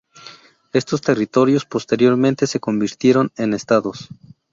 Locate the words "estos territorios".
0.73-1.65